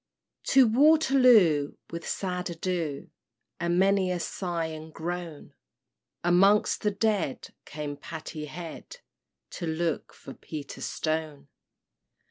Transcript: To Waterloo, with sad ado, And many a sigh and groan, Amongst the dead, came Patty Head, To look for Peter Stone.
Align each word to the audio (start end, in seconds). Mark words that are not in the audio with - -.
To 0.45 0.65
Waterloo, 0.65 1.75
with 1.91 2.07
sad 2.09 2.49
ado, 2.49 3.11
And 3.59 3.77
many 3.77 4.09
a 4.09 4.19
sigh 4.19 4.65
and 4.65 4.91
groan, 4.91 5.53
Amongst 6.23 6.81
the 6.81 6.89
dead, 6.89 7.49
came 7.65 7.97
Patty 7.97 8.45
Head, 8.45 8.97
To 9.51 9.67
look 9.67 10.11
for 10.11 10.33
Peter 10.33 10.81
Stone. 10.81 11.49